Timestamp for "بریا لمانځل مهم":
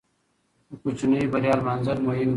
1.31-2.27